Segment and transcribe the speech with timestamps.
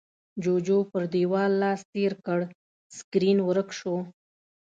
[0.43, 2.39] جُوجُو پر دېوال لاس تېر کړ،
[2.97, 3.95] سکرين ورک شو.